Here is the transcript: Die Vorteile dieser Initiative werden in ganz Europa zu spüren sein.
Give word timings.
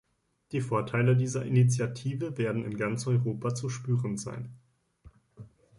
Die 0.51 0.61
Vorteile 0.61 1.15
dieser 1.15 1.45
Initiative 1.45 2.35
werden 2.39 2.65
in 2.65 2.75
ganz 2.75 3.05
Europa 3.05 3.53
zu 3.53 3.69
spüren 3.69 4.17
sein. 4.17 4.49